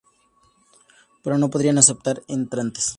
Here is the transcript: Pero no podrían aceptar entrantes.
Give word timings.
Pero 1.21 1.37
no 1.37 1.51
podrían 1.51 1.77
aceptar 1.77 2.23
entrantes. 2.27 2.89